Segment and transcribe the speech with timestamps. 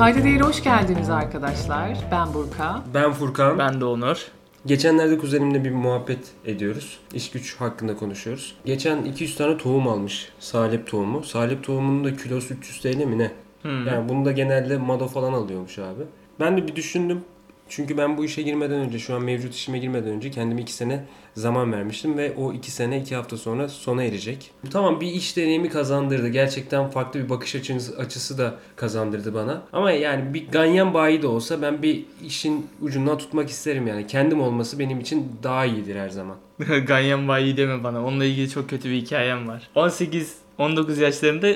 [0.00, 1.98] Kayda değil hoş geldiniz arkadaşlar.
[2.10, 2.82] Ben Burka.
[2.94, 3.58] Ben Furkan.
[3.58, 4.26] Ben de Onur.
[4.66, 6.98] Geçenlerde kuzenimle bir muhabbet ediyoruz.
[7.14, 8.56] İş güç hakkında konuşuyoruz.
[8.64, 10.32] Geçen 200 tane tohum almış.
[10.38, 11.22] Salep tohumu.
[11.22, 13.30] Salep tohumunun da kilosu 300 TL mi ne?
[13.62, 13.86] Hmm.
[13.86, 16.02] Yani bunu da genelde Mado falan alıyormuş abi.
[16.40, 17.24] Ben de bir düşündüm.
[17.70, 21.04] Çünkü ben bu işe girmeden önce, şu an mevcut işime girmeden önce kendime 2 sene
[21.34, 24.50] zaman vermiştim ve o 2 sene 2 hafta sonra sona erecek.
[24.70, 26.28] Tamam bir iş deneyimi kazandırdı.
[26.28, 29.62] Gerçekten farklı bir bakış açısı, açısı da kazandırdı bana.
[29.72, 34.06] Ama yani bir ganyan bayi de olsa ben bir işin ucundan tutmak isterim yani.
[34.06, 36.36] Kendim olması benim için daha iyidir her zaman.
[36.86, 38.04] Ganyan bayi deme bana.
[38.04, 39.70] Onunla ilgili çok kötü bir hikayem var.
[39.74, 41.48] 18 19 yaşlarında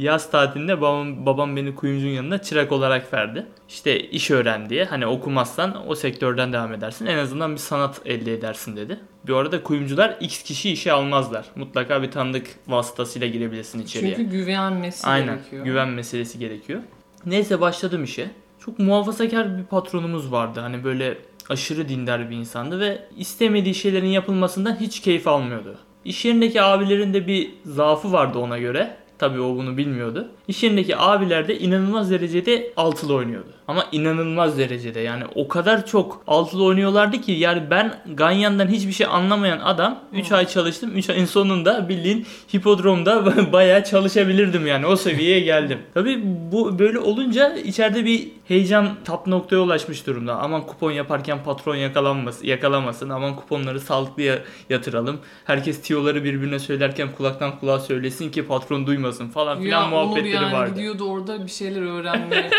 [0.00, 3.46] yaz tatilinde babam, babam beni kuyumcunun yanına çırak olarak verdi.
[3.68, 4.84] İşte iş öğren diye.
[4.84, 7.06] Hani okumazsan o sektörden devam edersin.
[7.06, 9.00] En azından bir sanat elde edersin dedi.
[9.26, 11.46] Bir arada kuyumcular x kişi işe almazlar.
[11.56, 14.16] Mutlaka bir tanıdık vasıtasıyla girebilirsin içeriye.
[14.16, 15.34] Çünkü güvenmesi Aynen.
[15.34, 15.64] gerekiyor.
[15.64, 16.80] Güven meselesi gerekiyor.
[17.26, 18.30] Neyse başladım işe.
[18.58, 20.60] Çok muhafazakar bir patronumuz vardı.
[20.60, 21.18] Hani böyle
[21.48, 25.78] aşırı dindar bir insandı ve istemediği şeylerin yapılmasından hiç keyif almıyordu.
[26.04, 28.96] İş yerindeki abilerin de bir zaafı vardı ona göre.
[29.22, 30.28] Tabii o bunu bilmiyordu.
[30.48, 33.46] İş yerindeki abiler de inanılmaz derecede altılı oynuyordu.
[33.68, 39.06] Ama inanılmaz derecede yani o kadar çok altılı oynuyorlardı ki yani ben Ganyan'dan hiçbir şey
[39.06, 40.90] anlamayan adam 3 ay çalıştım.
[40.96, 45.78] 3 ayın sonunda bildiğin hipodromda bayağı çalışabilirdim yani o seviyeye geldim.
[45.94, 46.20] Tabii
[46.52, 50.36] bu böyle olunca içeride bir heyecan tap noktaya ulaşmış durumda.
[50.36, 53.08] Aman kupon yaparken patron yakalanmasın, yakalamasın.
[53.08, 55.18] Aman kuponları sağlıklı ya- yatıralım.
[55.44, 60.34] Herkes tiyoları birbirine söylerken kulaktan kulağa söylesin ki patron duymasın falan filan Ya Onur muhabbetleri
[60.34, 60.70] yani vardı.
[60.74, 62.50] gidiyordu orada bir şeyler öğrenmeye.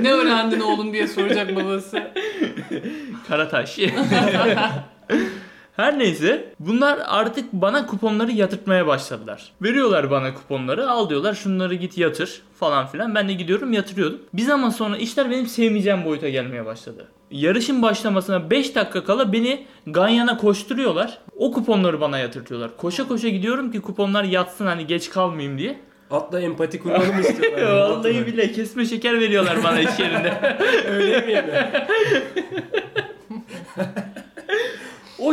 [0.00, 2.10] ne öğrendin oğlum diye soracak babası.
[3.28, 3.78] Karataş.
[5.76, 9.52] Her neyse bunlar artık bana kuponları yatırtmaya başladılar.
[9.62, 13.14] Veriyorlar bana kuponları al diyorlar şunları git yatır falan filan.
[13.14, 14.20] Ben de gidiyorum yatırıyordum.
[14.34, 17.08] Bir zaman sonra işler benim sevmeyeceğim boyuta gelmeye başladı.
[17.30, 21.18] Yarışın başlamasına 5 dakika kala beni Ganyan'a koşturuyorlar.
[21.36, 22.76] O kuponları bana yatırtıyorlar.
[22.76, 25.80] Koşa koşa gidiyorum ki kuponlar yatsın hani geç kalmayayım diye.
[26.10, 27.90] Atla empati kurmanı mı istiyorlar?
[27.90, 30.58] Vallahi bile kesme şeker veriyorlar bana iş yerinde.
[30.88, 31.50] Öyle mi yani?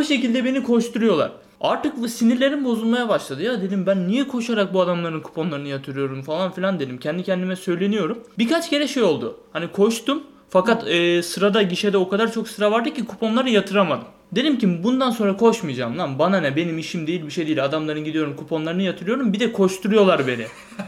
[0.02, 1.32] O şekilde beni koşturuyorlar.
[1.60, 3.42] Artık sinirlerim bozulmaya başladı.
[3.42, 6.98] Ya dedim ben niye koşarak bu adamların kuponlarını yatırıyorum falan filan dedim.
[6.98, 8.18] Kendi kendime söyleniyorum.
[8.38, 9.36] Birkaç kere şey oldu.
[9.52, 14.04] Hani koştum fakat e, sırada gişede o kadar çok sıra vardı ki kuponları yatıramadım.
[14.32, 16.18] Dedim ki bundan sonra koşmayacağım lan.
[16.18, 17.64] Bana ne benim işim değil bir şey değil.
[17.64, 19.32] Adamların gidiyorum kuponlarını yatırıyorum.
[19.32, 20.46] Bir de koşturuyorlar beni.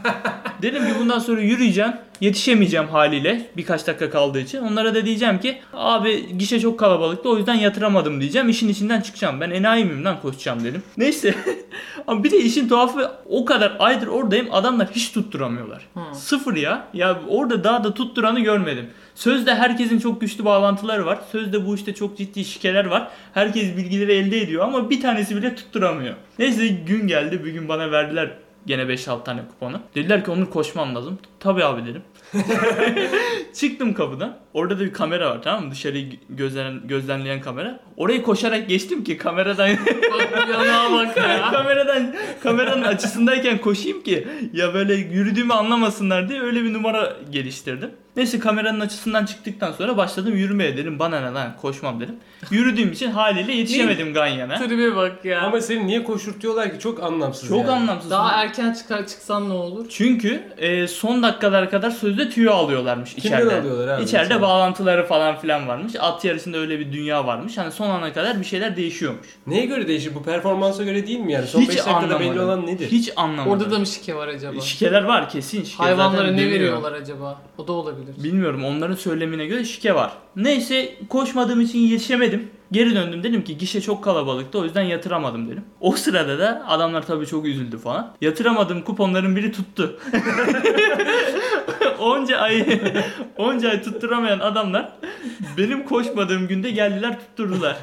[0.61, 1.91] Dedim ki bundan sonra yürüyeceğim.
[2.21, 4.61] Yetişemeyeceğim haliyle birkaç dakika kaldığı için.
[4.61, 8.49] Onlara da diyeceğim ki abi gişe çok kalabalıktı o yüzden yatıramadım diyeceğim.
[8.49, 9.41] İşin içinden çıkacağım.
[9.41, 10.83] Ben enayi miyim lan koşacağım dedim.
[10.97, 11.35] Neyse.
[12.07, 15.87] Ama bir de işin tuhafı o kadar aydır oradayım adamlar hiç tutturamıyorlar.
[16.13, 16.87] Sıfır ya.
[16.93, 18.89] Ya orada daha da tutturanı görmedim.
[19.15, 21.19] Sözde herkesin çok güçlü bağlantıları var.
[21.31, 23.07] Sözde bu işte çok ciddi şikeler var.
[23.33, 26.15] Herkes bilgileri elde ediyor ama bir tanesi bile tutturamıyor.
[26.39, 27.43] Neyse gün geldi.
[27.45, 28.31] Bir gün bana verdiler
[28.65, 29.79] gene 5-6 tane kuponu.
[29.95, 31.19] Dediler ki Onur koşmam lazım.
[31.39, 32.01] Tabii abi dedim.
[33.53, 34.37] Çıktım kapıdan.
[34.53, 35.71] Orada da bir kamera var tamam mı?
[35.71, 37.79] Dışarıyı gözlen, gözlemleyen kamera.
[37.97, 39.69] Orayı koşarak geçtim ki kameradan
[40.13, 41.49] Bak yanağa bak ya.
[41.51, 47.89] kameradan kameranın açısındayken koşayım ki ya böyle yürüdüğümü anlamasınlar diye öyle bir numara geliştirdim.
[48.17, 52.15] Neyse kameranın açısından çıktıktan sonra başladım yürümeye dedim bana ne lan koşmam dedim.
[52.51, 54.55] Yürüdüğüm için haliyle yetişemedim Ganyan'a.
[54.57, 55.41] Tribe bak ya.
[55.41, 56.79] Ama seni niye koşurtuyorlar ki?
[56.79, 57.71] Çok anlamsız Çok yani.
[57.71, 58.11] anlamsız.
[58.11, 59.85] Daha erken çıkar çıksan ne olur?
[59.89, 63.55] Çünkü e, son dakikalara kadar sözde tüyo alıyorlarmış Kimden içeride.
[63.59, 64.41] alıyorlar abi İçeride mesela?
[64.41, 65.93] bağlantıları falan filan varmış.
[65.99, 67.57] At yarışında öyle bir dünya varmış.
[67.57, 69.27] Hani son ana kadar bir şeyler değişiyormuş.
[69.47, 70.15] Neye göre değişir?
[70.15, 71.47] Bu performansa göre değil mi yani?
[71.47, 72.19] Son 5 Hiç dakikada anlamadım.
[72.31, 72.87] belli olan nedir?
[72.91, 73.51] Hiç anlamadım.
[73.51, 74.61] Orada da mı şike var acaba?
[74.61, 75.83] Şikeler var kesin şike.
[75.83, 76.51] Hayvanlara Zaten ne dönüyor.
[76.51, 77.41] veriyorlar acaba?
[77.57, 78.23] O da olabilir.
[78.23, 80.11] Bilmiyorum onların söylemine göre şike var.
[80.35, 82.49] Neyse koşmadığım için yetişemedim.
[82.71, 85.63] Geri döndüm dedim ki gişe çok kalabalıktı o yüzden yatıramadım dedim.
[85.79, 88.13] O sırada da adamlar tabii çok üzüldü falan.
[88.21, 89.99] Yatıramadığım kuponların biri tuttu.
[91.99, 92.79] onca ay
[93.37, 94.91] onca ay tutturamayan adamlar
[95.57, 97.77] benim koşmadığım günde geldiler tutturdular.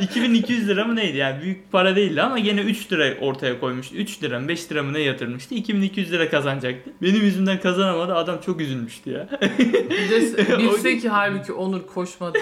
[0.00, 3.96] 2200 lira mı neydi yani büyük para değildi ama gene 3 lira ortaya koymuştu.
[3.96, 5.54] 3 lira mı 5 lira mı ne yatırmıştı.
[5.54, 6.90] 2200 lira kazanacaktı.
[7.02, 9.28] Benim yüzümden kazanamadı adam çok üzülmüştü ya.
[10.58, 12.38] Bilse ki halbuki Onur koşmadı.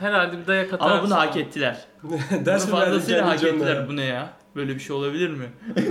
[0.00, 0.90] Herhalde bir dayak atar.
[0.90, 1.76] ama bunu hak ettiler.
[2.02, 3.88] Bunu fazlasıyla hak ettiler.
[3.88, 4.43] Bu ne ya?
[4.56, 5.46] Böyle bir şey olabilir mi?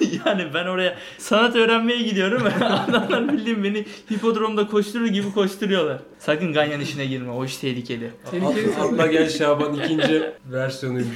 [0.26, 2.42] yani ben oraya sanat öğrenmeye gidiyorum.
[2.88, 5.98] Adamlar bildiğin beni hipodromda koşturur gibi koşturuyorlar.
[6.18, 7.30] Sakın ganyan işine girme.
[7.30, 8.10] O iş tehlikeli.
[8.30, 10.22] Tehlikeli At- Atla gel Şaban ikinci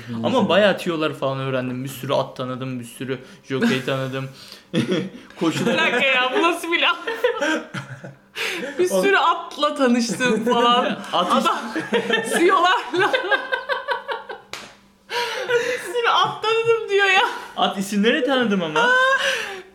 [0.09, 0.25] bilgisayar.
[0.25, 1.85] Ama bayağı tiyolar falan öğrendim.
[1.85, 3.19] Bir sürü at tanıdım, bir sürü
[3.49, 4.25] jockey tanıdım.
[4.75, 4.85] Bir
[5.41, 6.99] Koşuları dakika ya bu nasıl bir laf?
[8.79, 10.85] Bir sürü atla tanıştım falan.
[11.13, 11.59] At Adam
[12.37, 13.13] siyolarla.
[16.09, 17.23] Bir sürü at tanıdım diyor ya.
[17.57, 18.89] At isimleri tanıdım ama.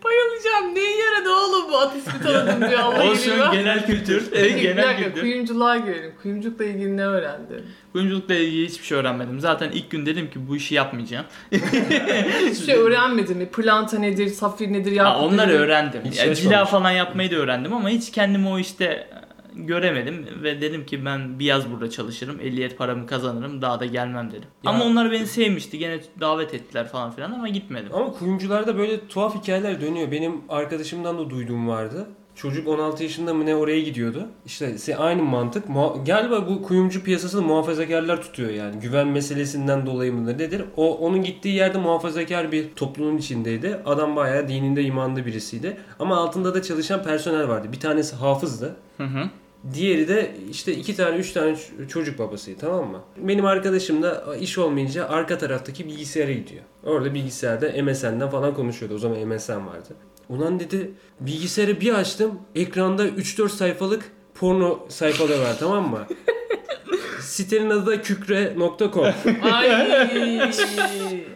[0.04, 0.74] Bayılacağım.
[0.74, 3.52] Neye yaradı oğlum bu at ismi tanıdım diyor Allah Olsun yürüyor.
[3.52, 4.28] genel kültür.
[4.32, 5.20] Evet, bir genel dakika kültür.
[5.20, 6.12] kuyumculuğa girelim.
[6.22, 7.66] Kuyumculukla ilgili ne öğrendin?
[7.92, 9.40] Kuyumculukla ilgili hiçbir şey öğrenmedim.
[9.40, 11.26] Zaten ilk gün dedim ki bu işi yapmayacağım.
[11.52, 13.46] Hiçbir şey öğrenmedin mi?
[13.46, 15.60] Planta nedir, safir nedir, Ha, yakut onları nedir?
[15.60, 16.02] öğrendim.
[16.04, 19.08] Ya, şey cila falan yapmayı da öğrendim ama hiç kendimi o işte
[19.56, 24.30] göremedim ve dedim ki ben bir yaz burada çalışırım, ehliyet paramı kazanırım, daha da gelmem
[24.30, 24.48] dedim.
[24.64, 27.88] Ya- Ama onlar beni sevmişti, gene davet ettiler falan filan ama gitmedim.
[27.94, 30.10] Ama kuyumcularda böyle tuhaf hikayeler dönüyor.
[30.10, 32.06] Benim arkadaşımdan da duyduğum vardı.
[32.36, 34.26] Çocuk 16 yaşında mı ne oraya gidiyordu.
[34.46, 35.68] İşte aynı mantık.
[35.68, 38.80] Muha- Galiba bu kuyumcu piyasasını muhafazakarlar tutuyor yani.
[38.80, 40.62] Güven meselesinden dolayı mı nedir?
[40.76, 43.78] O onun gittiği yerde muhafazakar bir toplumun içindeydi.
[43.86, 45.76] Adam bayağı dininde imanlı birisiydi.
[45.98, 47.68] Ama altında da çalışan personel vardı.
[47.72, 48.76] Bir tanesi hafızdı.
[48.96, 49.30] Hı hı.
[49.72, 51.56] Diğeri de işte iki tane üç tane
[51.88, 53.00] çocuk babasıydı tamam mı?
[53.16, 56.62] Benim arkadaşım da iş olmayınca arka taraftaki bilgisayara gidiyor.
[56.84, 58.94] Orada bilgisayarda MSN'den falan konuşuyordu.
[58.94, 59.88] O zaman MSN vardı.
[60.28, 60.90] Ulan dedi
[61.20, 62.38] bilgisayarı bir açtım.
[62.54, 66.06] Ekranda 3-4 sayfalık porno sayfaları var tamam mı?
[67.20, 69.04] Sitenin adı da kükre.com.
[69.42, 70.40] Ay.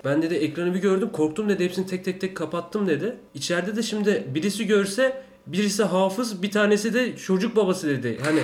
[0.05, 3.17] Ben dedi ekranı bir gördüm korktum dedi hepsini tek tek tek kapattım dedi.
[3.35, 5.23] İçeride de şimdi birisi görse
[5.53, 8.19] birisi hafız bir tanesi de çocuk babası dedi.
[8.25, 8.41] Hani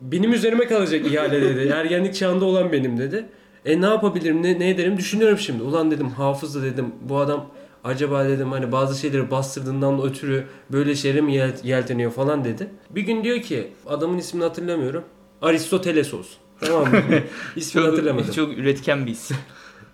[0.00, 1.68] benim üzerime kalacak ihale dedi.
[1.74, 3.26] Ergenlik çağında olan benim dedi.
[3.64, 5.62] E ne yapabilirim ne, ne ederim düşünüyorum şimdi.
[5.62, 7.46] Ulan dedim hafız da dedim bu adam
[7.84, 12.68] acaba dedim hani bazı şeyleri bastırdığından ötürü böyle şeylere mi yel- yelteniyor falan dedi.
[12.90, 15.04] Bir gün diyor ki adamın ismini hatırlamıyorum.
[15.42, 16.36] Aristoteles olsun.
[16.60, 16.98] Tamam mı?
[17.56, 18.26] İsmini hatırlamadım.
[18.26, 19.36] Çok, çok üretken bir isim.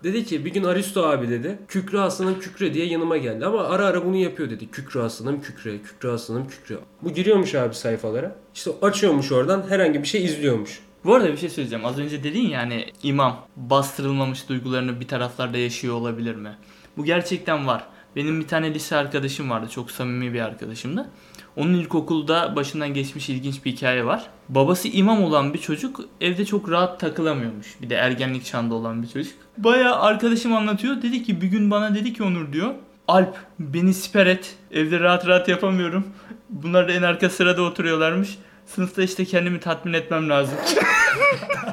[0.03, 1.59] Dedi ki bir gün Aristo abi dedi.
[1.67, 3.45] Kükre aslanım kükre diye yanıma geldi.
[3.45, 4.71] Ama ara ara bunu yapıyor dedi.
[4.71, 6.75] Kükre aslanım kükre, kükre aslanım kükre.
[7.01, 8.35] Bu giriyormuş abi sayfalara.
[8.55, 10.79] İşte açıyormuş oradan herhangi bir şey izliyormuş.
[11.05, 11.85] Bu arada bir şey söyleyeceğim.
[11.85, 16.57] Az önce dedin ya hani imam bastırılmamış duygularını bir taraflarda yaşıyor olabilir mi?
[16.97, 17.87] Bu gerçekten var.
[18.17, 19.69] Benim bir tane lise arkadaşım vardı.
[19.69, 21.09] Çok samimi bir arkadaşımdı.
[21.55, 24.29] Onun ilkokulda başından geçmiş ilginç bir hikaye var.
[24.49, 27.67] Babası imam olan bir çocuk evde çok rahat takılamıyormuş.
[27.81, 29.33] Bir de ergenlik çağında olan bir çocuk.
[29.57, 31.01] Baya arkadaşım anlatıyor.
[31.01, 32.73] Dedi ki bir gün bana dedi ki Onur diyor.
[33.07, 34.55] Alp beni siper et.
[34.71, 36.07] Evde rahat rahat yapamıyorum.
[36.49, 38.37] Bunlar da en arka sırada oturuyorlarmış.
[38.65, 40.57] Sınıfta işte kendimi tatmin etmem lazım.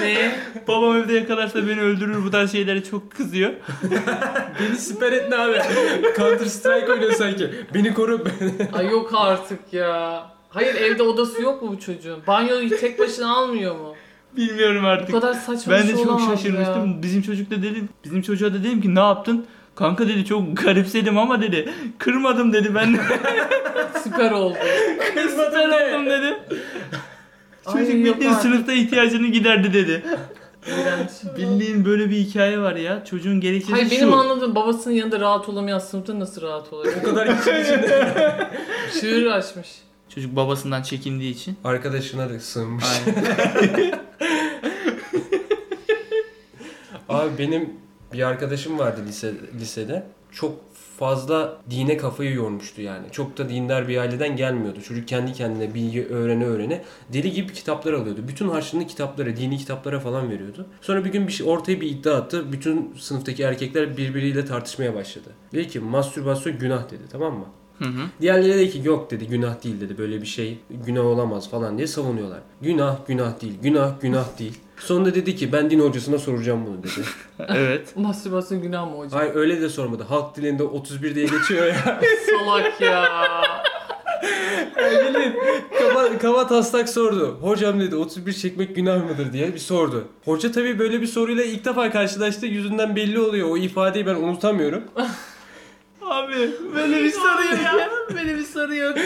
[0.00, 0.32] ne?
[0.68, 3.50] Babam evde yakalarsa beni öldürür bu tarz şeylere çok kızıyor.
[4.60, 5.58] Beni siper et ne abi?
[6.16, 7.50] Counter Strike oynuyor sanki.
[7.74, 8.24] Beni koru.
[8.72, 10.26] Ay yok artık ya.
[10.48, 12.18] Hayır evde odası yok mu bu çocuğun?
[12.26, 13.94] Banyoyu tek başına almıyor mu?
[14.36, 15.12] Bilmiyorum Bu artık.
[15.12, 16.86] kadar saçma Ben de şey çok şaşırmıştım.
[16.96, 17.02] ya.
[17.02, 19.46] Bizim çocuk da dedim, bizim çocuğa da dedim ki ne yaptın?
[19.74, 21.68] Kanka dedi çok garipsedim ama dedi
[21.98, 22.98] kırmadım dedi ben
[24.04, 24.56] Süper oldu.
[25.14, 26.38] kırmadım oldum dedi.
[27.66, 30.02] Ay, Çocuk yok bildiğin sınıfta ihtiyacını giderdi dedi.
[31.36, 33.04] Bildiğin böyle bir hikaye var ya.
[33.04, 33.96] Çocuğun gerekçesi Hayır şu.
[33.96, 36.96] benim anladığım babasının yanında rahat olamayan sınıfta nasıl rahat olacak?
[37.02, 38.12] o kadar kişinin içinde.
[39.00, 39.68] Şiir açmış.
[40.14, 41.56] Çocuk babasından çekindiği için.
[41.64, 42.84] Arkadaşına da sığınmış.
[43.06, 43.98] Aynen.
[47.08, 47.72] Abi benim
[48.12, 50.06] bir arkadaşım vardı lise, lisede.
[50.32, 50.54] Çok
[50.98, 53.06] fazla dine kafayı yormuştu yani.
[53.12, 54.80] Çok da dindar bir aileden gelmiyordu.
[54.82, 58.20] Çocuk kendi kendine bilgi öğrene öğrene deli gibi kitaplar alıyordu.
[58.28, 60.66] Bütün harçlığını kitaplara, dini kitaplara falan veriyordu.
[60.80, 62.52] Sonra bir gün bir şey, ortaya bir iddia attı.
[62.52, 65.28] Bütün sınıftaki erkekler birbiriyle tartışmaya başladı.
[65.52, 67.46] Dedi ki mastürbasyon günah dedi tamam mı?
[67.78, 68.08] Hı hı.
[68.20, 71.86] Diğerleri dedi ki yok dedi günah değil dedi böyle bir şey günah olamaz falan diye
[71.86, 72.40] savunuyorlar.
[72.60, 74.58] Günah günah değil günah günah değil.
[74.78, 77.06] Sonunda dedi ki ben din hocasına soracağım bunu dedi.
[77.48, 77.96] evet.
[77.96, 79.20] Mastürbasyon günah mı hocam?
[79.20, 80.02] Hayır öyle de sormadı.
[80.02, 82.00] Halk dilinde 31 diye geçiyor ya.
[82.30, 83.26] Salak ya.
[84.76, 85.34] Gelin
[85.78, 87.38] kaba, kaba taslak sordu.
[87.42, 90.04] Hocam dedi 31 çekmek günah mıdır diye bir sordu.
[90.24, 92.46] Hoca tabii böyle bir soruyla ilk defa karşılaştı.
[92.46, 93.48] Yüzünden belli oluyor.
[93.50, 94.82] O ifadeyi ben unutamıyorum.
[96.02, 97.90] Abi böyle bir soru yok ya.
[98.14, 98.96] Böyle bir soru yok.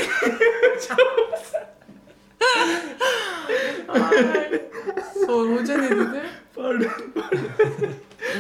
[5.26, 6.22] Sor hoca ne dedi?
[6.56, 6.86] Pardon.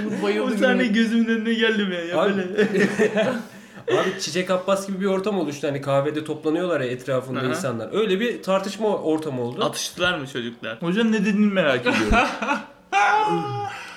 [0.06, 0.58] Umut O bayıldı.
[0.58, 0.92] sahne güne.
[0.92, 2.68] gözümün önüne geldi be ya Abi- böyle.
[4.00, 5.68] Abi Çiçek Abbas gibi bir ortam oluştu.
[5.68, 7.46] Hani kahvede toplanıyorlar ya etrafında Aha.
[7.46, 7.88] insanlar.
[7.92, 9.64] Öyle bir tartışma ortamı oldu.
[9.64, 10.82] Atıştılar mı çocuklar?
[10.82, 12.28] Hocanın ne dediğini merak ediyorum.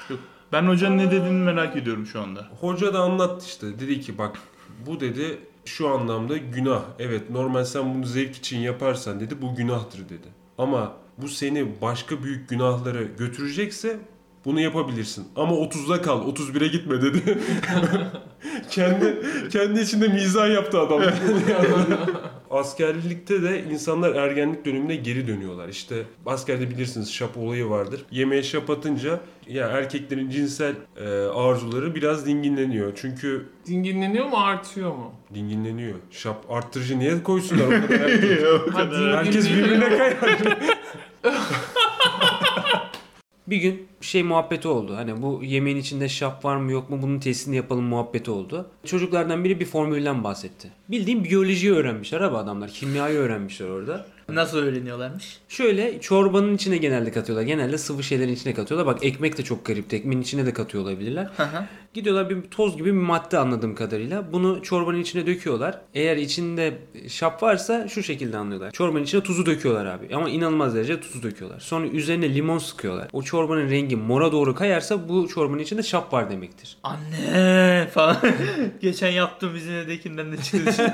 [0.10, 0.19] Yok,
[0.51, 2.48] ben hocanın ne dediğini merak ediyorum şu anda.
[2.62, 3.79] Hoca da anlattı işte.
[3.79, 4.36] Dedi ki bak
[4.88, 6.81] bu dedi şu anlamda günah.
[7.00, 10.27] Evet normal sen bunu zevk için yaparsan dedi bu günahtır dedi.
[10.57, 14.00] Ama bu seni başka büyük günahlara götürecekse
[14.45, 15.27] bunu yapabilirsin.
[15.36, 17.39] Ama 30'da kal 31'e gitme dedi.
[18.69, 21.01] kendi kendi içinde mizah yaptı adam.
[22.53, 25.67] askerlikte de insanlar ergenlik dönemine geri dönüyorlar.
[25.69, 25.95] İşte
[26.25, 28.05] askerde bilirsiniz şap olayı vardır.
[28.12, 32.91] Yemeğe şap atınca ya erkeklerin cinsel e, arzuları biraz dinginleniyor.
[32.95, 35.13] Çünkü Dinginleniyor mu artıyor mu?
[35.33, 35.95] dinginleniyor.
[36.12, 38.41] Şap arttırıcı niye koysunlar o kadar erkek?
[38.75, 40.17] Ha, Herkes birbirine kayar.
[43.53, 44.95] Bir gün şey muhabbeti oldu.
[44.95, 48.69] Hani bu yemeğin içinde şap var mı yok mu bunun testini yapalım muhabbeti oldu.
[48.86, 50.72] Çocuklardan biri bir formülden bahsetti.
[50.89, 52.69] Bildiğim biyolojiyi öğrenmişler abi adamlar.
[52.69, 54.05] Kimyayı öğrenmişler orada.
[54.30, 55.38] Nasıl öğreniyorlarmış?
[55.50, 57.46] Şöyle çorbanın içine genelde katıyorlar.
[57.46, 58.96] Genelde sıvı şeylerin içine katıyorlar.
[58.96, 59.94] Bak ekmek de çok garip.
[59.94, 61.30] Ekmeğin içine de katıyor olabilirler.
[61.94, 64.34] Gidiyorlar bir toz gibi bir madde anladığım kadarıyla.
[64.34, 65.82] Bunu çorbanın içine döküyorlar.
[65.94, 66.77] Eğer içinde
[67.08, 68.72] şap varsa şu şekilde anlıyorlar.
[68.72, 70.15] Çorbanın içine tuzu döküyorlar abi.
[70.15, 71.60] Ama inanılmaz derece tuzu döküyorlar.
[71.60, 73.08] Sonra üzerine limon sıkıyorlar.
[73.13, 76.77] O çorbanın rengi mora doğru kayarsa bu çorbanın içinde şap var demektir.
[76.84, 78.18] Anne falan.
[78.82, 80.94] Geçen yaptığım vizinedekinden de çıktı.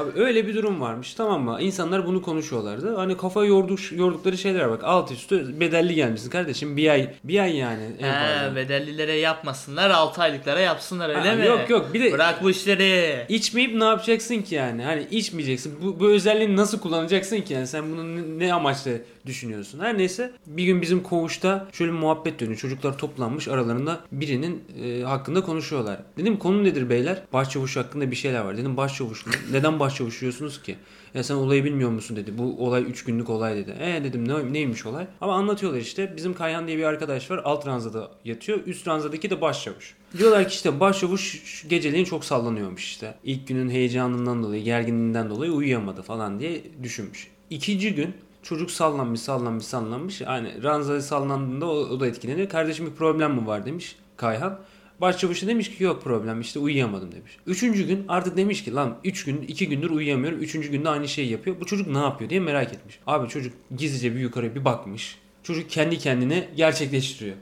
[0.00, 1.58] Abi öyle bir durum varmış tamam mı?
[1.60, 2.96] İnsanlar bunu konuşuyorlardı.
[2.96, 4.84] Hani kafa yorduk, yordukları şeyler bak.
[4.84, 6.76] Alt üstü bedelli gelmişsin kardeşim.
[6.76, 7.82] Bir ay bir ay yani.
[8.00, 8.50] en fazla.
[8.50, 11.46] He, bedellilere yapmasınlar 6 aylıklara yapsınlar öyle Ha, mi?
[11.46, 13.24] Yok yok bir de Bırak bu işleri.
[13.28, 14.82] İçmeyip ne yapacaksın ki yani?
[14.82, 15.78] Hani içmeyeceksin.
[15.82, 17.66] Bu, bu özelliğini nasıl kullanacaksın ki yani?
[17.66, 18.90] Sen bunu ne, ne amaçla
[19.26, 19.80] düşünüyorsun?
[19.80, 22.58] Her neyse bir gün bizim koğuşta şöyle bir muhabbet dönüyor.
[22.58, 26.00] Çocuklar toplanmış aralarında birinin e, hakkında konuşuyorlar.
[26.16, 27.22] Dedim konu nedir beyler?
[27.32, 28.56] Başçavuş hakkında bir şeyler var.
[28.56, 29.24] Dedim başçavuş?
[29.52, 30.76] Neden başçavuş diyorsunuz ki?
[31.14, 32.38] Ya sen olayı bilmiyor musun dedi.
[32.38, 33.76] Bu olay 3 günlük olay dedi.
[33.80, 35.06] E dedim ne, neymiş olay?
[35.20, 36.14] Ama anlatıyorlar işte.
[36.16, 37.40] Bizim Kayhan diye bir arkadaş var.
[37.44, 38.60] Alt ranzada yatıyor.
[38.66, 39.94] Üst ranzadaki de başçavuş.
[40.18, 43.14] Diyorlar ki işte başçavuş şu geceleyin çok sallanıyormuş işte.
[43.24, 47.30] İlk günün heyecanından dolayı, gerginliğinden dolayı uyuyamadı falan diye düşünmüş.
[47.50, 50.20] İkinci gün çocuk sallanmış, sallanmış, sallanmış.
[50.20, 52.48] Yani ranzada sallandığında o, o da etkileniyor.
[52.48, 54.58] Kardeşim bir problem mi var demiş Kayhan.
[55.00, 57.36] Başçavuş da demiş ki yok problem işte uyuyamadım demiş.
[57.46, 60.38] Üçüncü gün artık demiş ki lan üç gün iki gündür uyuyamıyorum.
[60.38, 61.56] Üçüncü günde aynı şeyi yapıyor.
[61.60, 62.98] Bu çocuk ne yapıyor diye merak etmiş.
[63.06, 65.18] Abi çocuk gizlice bir yukarıya bir bakmış.
[65.42, 67.36] Çocuk kendi kendine gerçekleştiriyor.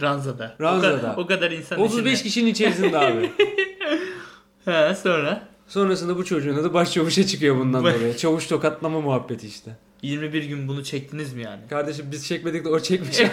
[0.00, 0.56] Ranzada.
[0.60, 0.96] Ranzada.
[0.96, 2.28] O kadar, o kadar insan 35 içinde.
[2.28, 3.30] kişinin içerisinde abi.
[4.64, 8.16] He, sonra Sonrasında bu çocuğun adı başçavuşa çıkıyor bundan dolayı.
[8.16, 9.76] Çavuş tokatlama muhabbeti işte.
[10.04, 11.60] 21 gün bunu çektiniz mi yani?
[11.70, 13.20] Kardeşim biz çekmedik de o çekmiş.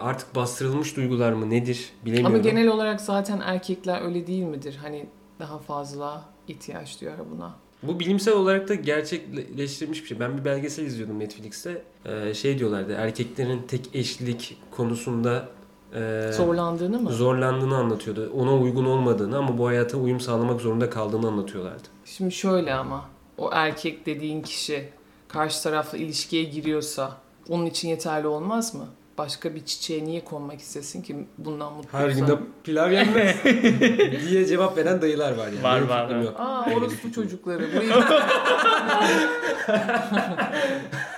[0.00, 2.34] Artık bastırılmış duygular mı nedir bilemiyorum.
[2.34, 4.76] Ama genel olarak zaten erkekler öyle değil midir?
[4.82, 5.06] Hani
[5.38, 7.54] daha fazla ihtiyaç duyar buna.
[7.82, 10.20] Bu bilimsel olarak da gerçekleştirilmiş bir şey.
[10.20, 11.82] Ben bir belgesel izliyordum Netflix'te.
[12.04, 15.48] Ee, şey diyorlardı erkeklerin tek eşlik konusunda
[15.94, 17.12] e, Zorlandığını mı?
[17.12, 18.32] zorlandığını anlatıyordu.
[18.38, 21.88] Ona uygun olmadığını ama bu hayata uyum sağlamak zorunda kaldığını anlatıyorlardı.
[22.04, 23.04] Şimdi şöyle ama
[23.38, 24.88] o erkek dediğin kişi
[25.28, 27.12] karşı tarafla ilişkiye giriyorsa
[27.48, 28.86] onun için yeterli olmaz mı?
[29.18, 32.18] Başka bir çiçeğe niye konmak istesin ki bundan mutlu Her olsa?
[32.18, 33.44] günde pilav yenmez
[34.30, 35.62] diye cevap veren dayılar var yani.
[35.62, 36.20] Var, Benim var, var.
[36.20, 36.34] yok.
[36.40, 37.68] Aa orospu çocukları.
[37.74, 37.90] Burayı...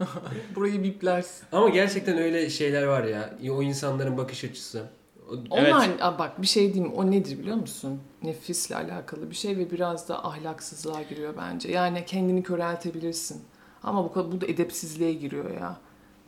[0.56, 1.46] Burayı biplersin.
[1.52, 3.34] Ama gerçekten öyle şeyler var ya.
[3.50, 4.82] O insanların bakış açısı.
[5.30, 8.00] O- Onlar Aa, bak bir şey diyeyim o nedir biliyor musun?
[8.22, 11.70] Nefisle alakalı bir şey ve biraz da ahlaksızlığa giriyor bence.
[11.70, 13.42] Yani kendini köreltebilirsin.
[13.82, 15.76] Ama bu, kadar- bu da edepsizliğe giriyor ya.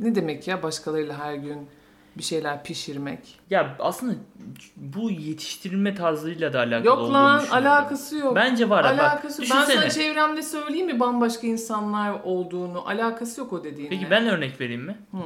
[0.01, 1.59] Ne demek ya başkalarıyla her gün
[2.19, 3.19] bir şeyler pişirmek?
[3.51, 4.15] Ya aslında
[4.77, 8.37] bu yetiştirilme tarzıyla da alakalı Yok lan alakası yok.
[8.37, 8.85] Bence var.
[8.85, 12.89] ha, Bak, alakası Ben sana çevremde söyleyeyim mi bambaşka insanlar olduğunu?
[12.89, 13.89] Alakası yok o dediğinle.
[13.97, 14.97] Peki ben örnek vereyim mi?
[15.11, 15.19] Hı.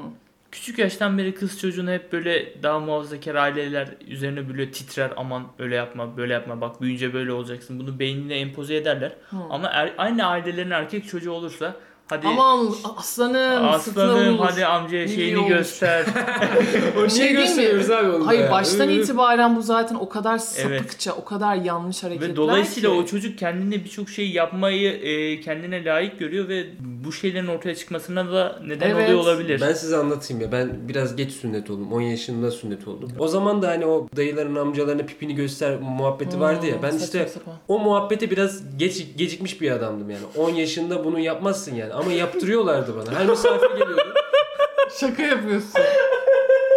[0.53, 5.75] Küçük yaştan beri kız çocuğunu hep böyle daha muhafazakar aileler üzerine böyle titrer aman öyle
[5.75, 9.13] yapma böyle yapma bak büyüyünce böyle olacaksın bunu beynine empoze ederler.
[9.31, 9.37] Hı.
[9.51, 11.77] Ama er- aynı ailelerin erkek çocuğu olursa
[12.09, 16.05] hadi Aman aslanım, aslanım hadi amcaya Ne şeyini göster.
[17.05, 17.37] O Şey mi?
[17.41, 18.51] gösteriyoruz abi onu Hayır ya?
[18.51, 20.81] baştan itibaren bu zaten o kadar Evet.
[20.81, 22.97] sapıkça, o kadar yanlış hareketler ve dolayısıyla ki.
[22.97, 26.65] o çocuk kendine birçok şey yapmayı e, kendine layık görüyor ve
[27.07, 29.09] bu şeylerin ortaya çıkmasına da neden Evet.
[29.09, 29.61] oluyor olabilir.
[29.61, 30.53] Ben size anlatayım ya.
[30.53, 31.93] Ben biraz geç sünnet oldum.
[31.93, 33.13] 10 yaşında sünnet oldum.
[33.19, 36.83] O zaman da hani o dayıların amcalarına pipini göster muhabbeti vardı ya.
[36.83, 37.55] Ben Hmm, işte saçma sapan.
[37.69, 40.23] o muhabbete biraz geç, gecikmiş bir adamdım yani.
[40.37, 41.93] 10 yaşında bunu yapmazsın yani.
[41.93, 43.19] Ama yaptırıyorlardı bana.
[43.19, 44.15] Her misafir geliyordu.
[45.01, 45.71] Şaka yapıyorsun.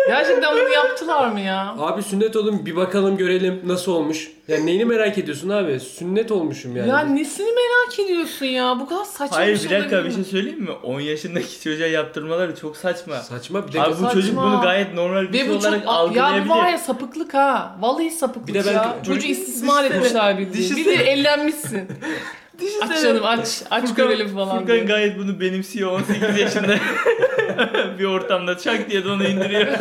[0.09, 1.75] Gerçekten bunu yaptılar mı ya?
[1.79, 4.27] Abi sünnet oldum bir bakalım görelim nasıl olmuş.
[4.47, 5.79] Yani neyini merak ediyorsun abi?
[5.79, 6.89] Sünnet olmuşum yani.
[6.89, 8.77] Ya nesini merak ediyorsun ya?
[8.79, 10.71] Bu kadar saçma Hayır bir şey dakika bir şey söyleyeyim mi?
[10.83, 13.15] 10 yaşındaki çocuğa yaptırmaları çok saçma.
[13.15, 14.11] Saçma bir de Abi bu saçma.
[14.11, 16.49] çocuk bunu gayet normal bir Ve şey bu olarak çok ya algılayabilir.
[16.49, 17.75] bu var ya sapıklık ha.
[17.79, 18.95] Vallahi sapıklık Bir de ben- ya.
[19.05, 20.75] Çocuğu istismar etmişler bildiğin.
[20.75, 21.87] Bir de ellenmişsin.
[22.81, 23.61] aç canım aç.
[23.71, 24.83] Aç görelim falan Furkan diye.
[24.85, 26.75] gayet bunu benimsiyor 18 yaşında.
[27.99, 29.67] bir ortamda çak diye de onu indiriyor.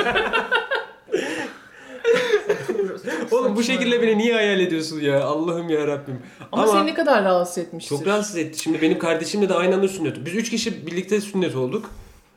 [3.30, 5.24] Oğlum bu şekilde beni niye hayal ediyorsun ya?
[5.24, 6.18] Allah'ım ya Rabbim.
[6.52, 7.96] Ama, seni ne kadar rahatsız etmiştir.
[7.96, 8.62] Çok rahatsız etti.
[8.62, 10.16] Şimdi benim kardeşimle de aynı anda sünnet.
[10.24, 11.90] Biz üç kişi birlikte sünnet olduk.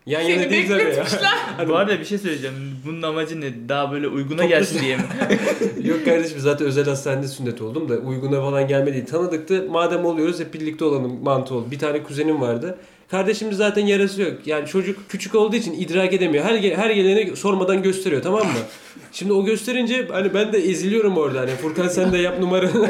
[0.05, 0.87] Yan yana değil tabii ya.
[0.87, 1.31] bekletmişler.
[1.67, 2.55] Bu arada bir şey söyleyeceğim.
[2.85, 3.69] Bunun amacı ne?
[3.69, 5.03] Daha böyle uyguna Toplu- gelsin diye mi?
[5.83, 9.05] Yok kardeşim zaten özel hastanede sünnet oldum da uyguna falan gelmedi.
[9.05, 9.65] Tanıdıktı.
[9.69, 11.71] Madem oluyoruz hep birlikte olalım mantığı oldu.
[11.71, 12.77] Bir tane kuzenim vardı.
[13.11, 14.33] Kardeşimin zaten yarası yok.
[14.45, 16.45] Yani çocuk küçük olduğu için idrak edemiyor.
[16.45, 18.59] Her her geleni sormadan gösteriyor tamam mı?
[19.11, 21.39] Şimdi o gösterince hani ben de eziliyorum orada.
[21.39, 22.89] Hani Furkan sen de yap numaranı.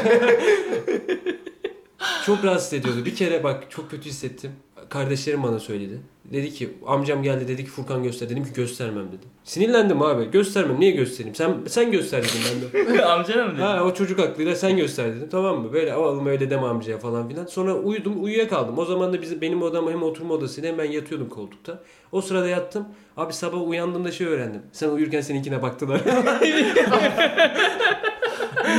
[2.26, 3.04] çok rahatsız ediyordu.
[3.04, 4.50] Bir kere bak çok kötü hissettim.
[4.92, 6.00] Kardeşlerim bana söyledi.
[6.32, 8.28] Dedi ki amcam geldi dedi ki Furkan göster.
[8.28, 9.28] Dedim ki göstermem dedim.
[9.44, 10.30] Sinirlendim abi.
[10.30, 10.80] Göstermem.
[10.80, 11.34] Niye göstereyim?
[11.34, 12.40] Sen sen göster dedim
[12.74, 13.04] ben de.
[13.06, 13.62] Amcana mı dedin?
[13.62, 15.72] Ha o çocuk aklıyla sen göster dedim tamam mı?
[15.72, 17.46] Böyle alalım öyle deme amcaya falan filan.
[17.46, 18.78] Sonra uyudum uyuyakaldım.
[18.78, 21.82] O zaman da bizim benim odam hem oturma odasıydı hem ben yatıyordum koltukta.
[22.12, 22.88] O sırada yattım.
[23.16, 24.62] Abi sabah uyandığımda şey öğrendim.
[24.72, 26.00] Sen uyurken seninkine baktılar.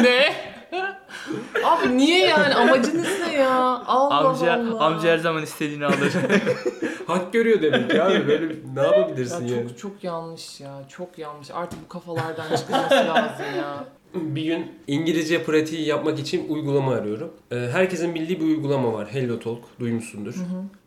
[0.03, 0.33] ne?
[1.63, 2.53] Abi niye yani?
[2.55, 3.51] Amacınız ne ya?
[3.87, 4.79] Allah Amca, Allah.
[4.85, 6.13] amca her zaman istediğini alır.
[7.07, 8.27] Hak görüyor demek ki abi.
[8.27, 9.67] Böyle ne Ya yapabilirsin yani?
[9.69, 10.71] çok çok yanlış ya.
[10.89, 11.51] Çok yanlış.
[11.51, 13.83] Artık bu kafalardan çıkılması lazım ya.
[14.13, 17.31] Bir gün İngilizce pratiği yapmak için uygulama arıyorum.
[17.51, 19.07] Ee, herkesin bildiği bir uygulama var.
[19.11, 19.59] Hello Talk.
[19.79, 20.35] Duymuşsundur.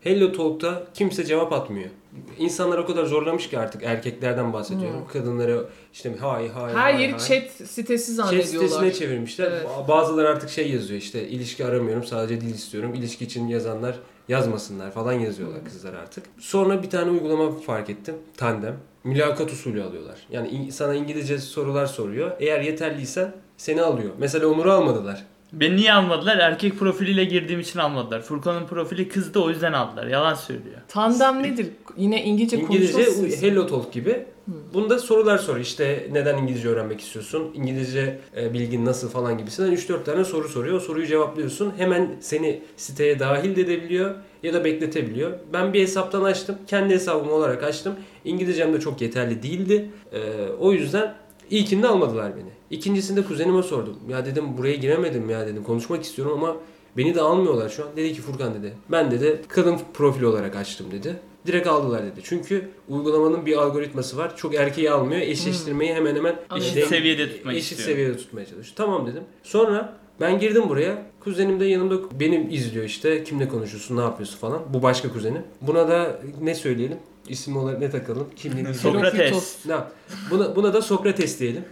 [0.01, 1.91] Hello Talk'ta kimse cevap atmıyor.
[2.39, 5.01] İnsanlar o kadar zorlamış ki artık erkeklerden bahsediyorum.
[5.13, 5.59] Kadınlara
[5.93, 7.21] işte hay hay Her hay, yeri hay.
[7.21, 8.69] chat sitesi Chat zannediyorlar.
[8.69, 9.51] sitesine çevirmişler.
[9.53, 9.67] Evet.
[9.67, 12.95] Ba- Bazıları artık şey yazıyor işte ilişki aramıyorum sadece dil istiyorum.
[12.95, 16.25] İlişki için yazanlar yazmasınlar falan yazıyorlar kızlar artık.
[16.39, 18.15] Sonra bir tane uygulama fark ettim.
[18.37, 18.77] Tandem.
[19.05, 20.17] Mülakat usulü alıyorlar.
[20.31, 22.31] Yani in- sana İngilizce sorular soruyor.
[22.41, 24.11] Eğer yeterliysen seni alıyor.
[24.19, 25.25] Mesela Onur'u almadılar.
[25.53, 26.39] Beni niye almadılar?
[26.39, 28.23] Erkek profiliyle girdiğim için almadılar.
[28.23, 30.07] Furkan'ın profili kızdı o yüzden aldılar.
[30.07, 30.77] Yalan söylüyor.
[30.89, 31.67] Tandem nedir?
[31.97, 33.43] Yine İngilizce, İngilizce konuşuyorsunuz.
[33.43, 34.27] Hello Talk gibi.
[34.75, 35.57] Bunda sorular sor.
[35.57, 37.51] İşte neden İngilizce öğrenmek istiyorsun?
[37.55, 40.77] İngilizce e, bilgin nasıl falan gibisinden 3-4 tane soru soruyor.
[40.77, 41.73] O soruyu cevaplıyorsun.
[41.77, 45.33] Hemen seni siteye dahil de edebiliyor ya da bekletebiliyor.
[45.53, 46.57] Ben bir hesaptan açtım.
[46.67, 47.95] Kendi hesabım olarak açtım.
[48.25, 49.91] İngilizcem de çok yeterli değildi.
[50.13, 50.21] E,
[50.59, 51.15] o yüzden
[51.51, 52.51] ilkinde almadılar beni.
[52.71, 53.97] İkincisinde kuzenime sordum.
[54.09, 55.65] Ya dedim buraya giremedim ya dedim.
[55.65, 56.57] Konuşmak istiyorum ama
[56.97, 57.89] Beni de almıyorlar şu an.
[57.97, 58.73] Dedi ki Furkan dedi.
[58.91, 61.17] Ben dedi kadın profili olarak açtım dedi.
[61.47, 62.21] Direkt aldılar dedi.
[62.23, 64.37] Çünkü uygulamanın bir algoritması var.
[64.37, 65.21] Çok erkeği almıyor.
[65.21, 67.89] Eşleştirmeyi hemen hemen Eşit seviyede tutmak eşit istiyor.
[67.89, 68.77] seviyede tutmaya çalışıyor.
[68.77, 69.23] Tamam dedim.
[69.43, 71.07] Sonra ben girdim buraya.
[71.21, 73.25] Kuzenim de yanımda benim izliyor işte.
[73.25, 74.63] Kimle konuşuyorsun, ne yapıyorsun falan.
[74.75, 75.43] Bu başka kuzenim.
[75.61, 76.99] Buna da ne söyleyelim?
[77.29, 78.27] İsim olarak ne takalım?
[78.37, 79.67] Kimliğini Sokrates.
[79.67, 79.93] ne yap?
[80.31, 81.65] Buna, buna da Sokrates diyelim.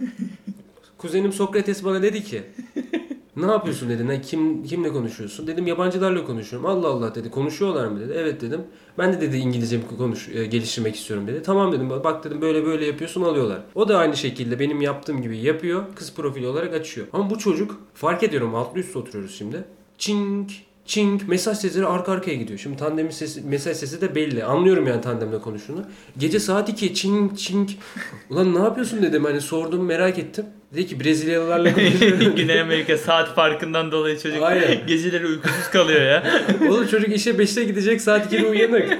[0.97, 2.43] Kuzenim Sokrates bana dedi ki
[3.35, 4.07] ne yapıyorsun dedi.
[4.07, 5.47] Ne, kim kimle konuşuyorsun?
[5.47, 6.69] Dedim yabancılarla konuşuyorum.
[6.69, 7.31] Allah Allah dedi.
[7.31, 8.13] Konuşuyorlar mı dedi.
[8.15, 8.61] Evet dedim.
[8.97, 11.41] Ben de dedi İngilizce konuş e, geliştirmek istiyorum dedi.
[11.43, 11.89] Tamam dedim.
[11.89, 13.61] Bak dedim böyle böyle yapıyorsun alıyorlar.
[13.75, 15.83] O da aynı şekilde benim yaptığım gibi yapıyor.
[15.95, 17.07] Kız profili olarak açıyor.
[17.13, 19.63] Ama bu çocuk fark ediyorum altlı üstte oturuyoruz şimdi.
[19.97, 20.51] Çink
[20.85, 22.59] çink mesaj sesleri arka arkaya gidiyor.
[22.59, 24.43] Şimdi tandemin sesi, mesaj sesi de belli.
[24.43, 25.85] Anlıyorum yani tandemle konuştuğunu.
[26.17, 27.69] Gece saat 2 çink çink.
[28.29, 30.45] Ulan ne yapıyorsun dedim hani sordum merak ettim.
[30.73, 32.35] Dedi ki Brezilyalılarla konuşuyorum.
[32.35, 34.87] Güney Amerika saat farkından dolayı çocuk Aynen.
[34.87, 36.23] geceleri uykusuz kalıyor ya.
[36.69, 38.97] Oğlum çocuk işe 5'te gidecek saat 2'de uyanık.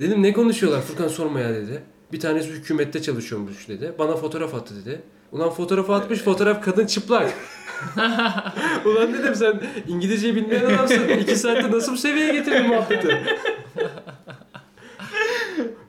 [0.00, 1.82] Dedim ne konuşuyorlar Furkan sorma ya dedi.
[2.12, 3.92] Bir tanesi hükümette çalışıyormuş dedi.
[3.98, 5.00] Bana fotoğraf attı dedi.
[5.36, 7.32] Ulan fotoğrafı atmış fotoğraf kadın çıplak.
[8.84, 11.08] Ulan dedim sen İngilizce bilmeyen adamsın.
[11.20, 13.22] 2 saatte nasıl bu seviyeye getirdin muhabbeti?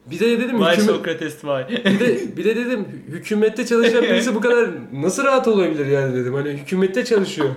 [0.06, 1.68] Bir de dedim Vay hükümet, Sokrates vay.
[1.70, 6.34] bir de, bir de dedim hükümette çalışan birisi bu kadar nasıl rahat olabilir yani dedim.
[6.34, 7.50] Hani hükümette çalışıyor.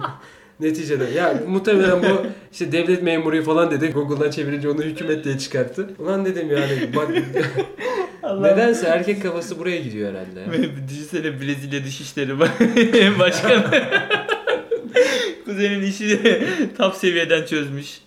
[0.61, 1.05] Neticede.
[1.05, 3.91] Ya muhtemelen bu işte devlet memuru falan dedi.
[3.91, 5.91] Google'dan çevirince onu hükümet diye çıkarttı.
[5.99, 7.09] Ulan dedim yani bak
[8.41, 10.69] nedense erkek kafası buraya gidiyor herhalde.
[10.89, 12.39] Düşünsene Brezilya Dışişleri
[13.19, 13.65] Başkanı.
[15.45, 16.21] Kuzenin işi
[16.79, 18.01] top seviyeden çözmüş.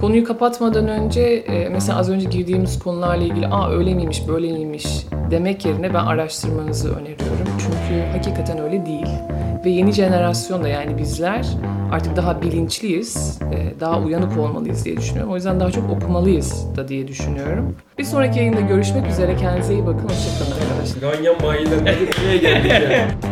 [0.00, 4.86] Konuyu kapatmadan önce e, mesela az önce girdiğimiz konularla ilgili aa öyle miymiş böyle miymiş
[5.30, 7.48] demek yerine ben araştırmanızı öneriyorum.
[7.58, 9.06] Çünkü hakikaten öyle değil.
[9.64, 11.46] Ve yeni jenerasyon da yani bizler
[11.92, 15.32] artık daha bilinçliyiz, e, daha uyanık olmalıyız diye düşünüyorum.
[15.32, 17.76] O yüzden daha çok okumalıyız da diye düşünüyorum.
[17.98, 19.36] Bir sonraki yayında görüşmek üzere.
[19.36, 20.08] Kendinize iyi bakın.
[20.08, 21.00] Hoşçakalın arkadaşlar.
[21.00, 23.31] Ganyan mayinden nereye geldik ya?